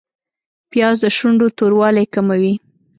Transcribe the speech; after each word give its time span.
پیاز 0.71 0.95
د 1.03 1.05
شونډو 1.17 1.47
توروالی 1.57 2.05
کموي 2.13 2.53